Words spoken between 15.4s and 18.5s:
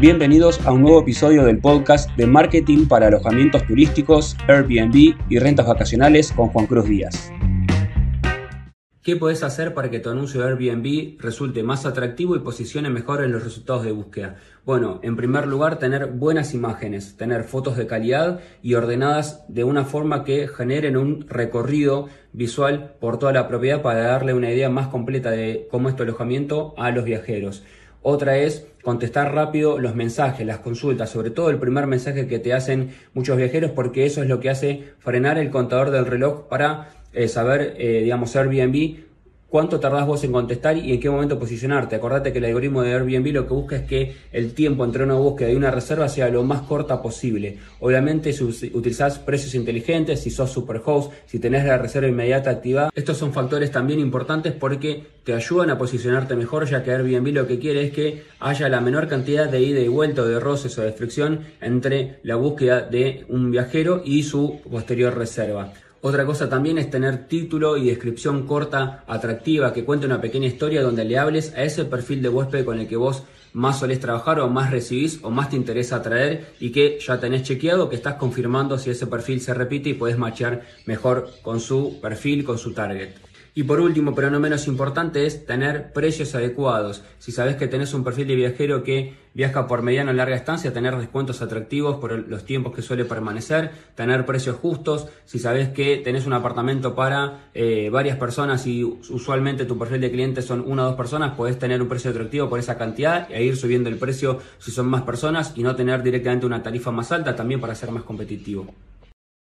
lugar, tener buenas imágenes, tener fotos de calidad